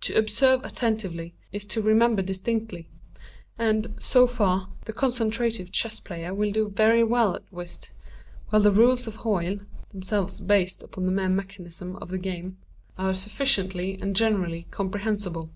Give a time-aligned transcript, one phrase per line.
[0.00, 2.88] To observe attentively is to remember distinctly;
[3.58, 7.92] and, so far, the concentrative chess player will do very well at whist;
[8.48, 9.58] while the rules of Hoyle
[9.90, 12.56] (themselves based upon the mere mechanism of the game)
[12.96, 15.50] are sufficiently and generally comprehensible.